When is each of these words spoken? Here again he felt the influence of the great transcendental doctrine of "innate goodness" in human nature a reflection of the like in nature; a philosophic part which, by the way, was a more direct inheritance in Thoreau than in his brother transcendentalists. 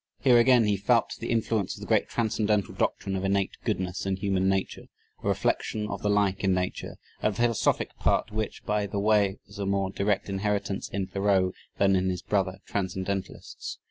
Here 0.19 0.39
again 0.39 0.63
he 0.65 0.77
felt 0.77 1.13
the 1.19 1.29
influence 1.29 1.75
of 1.75 1.81
the 1.81 1.85
great 1.85 2.07
transcendental 2.09 2.73
doctrine 2.73 3.15
of 3.15 3.23
"innate 3.23 3.51
goodness" 3.63 4.03
in 4.03 4.15
human 4.15 4.49
nature 4.49 4.85
a 5.23 5.27
reflection 5.27 5.87
of 5.89 6.01
the 6.01 6.09
like 6.09 6.43
in 6.43 6.55
nature; 6.55 6.97
a 7.21 7.31
philosophic 7.31 7.95
part 7.97 8.31
which, 8.31 8.63
by 8.65 8.87
the 8.87 8.97
way, 8.99 9.37
was 9.45 9.59
a 9.59 9.67
more 9.67 9.91
direct 9.91 10.27
inheritance 10.27 10.89
in 10.89 11.05
Thoreau 11.05 11.51
than 11.77 11.95
in 11.95 12.09
his 12.09 12.23
brother 12.23 12.61
transcendentalists. 12.65 13.77